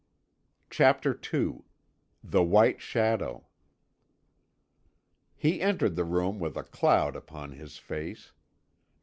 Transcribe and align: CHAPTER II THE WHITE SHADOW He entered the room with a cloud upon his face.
CHAPTER 0.71 1.15
II 1.31 1.61
THE 2.23 2.41
WHITE 2.43 2.81
SHADOW 2.81 3.45
He 5.35 5.61
entered 5.61 5.95
the 5.95 6.03
room 6.05 6.39
with 6.39 6.57
a 6.57 6.63
cloud 6.63 7.15
upon 7.15 7.51
his 7.51 7.77
face. 7.77 8.31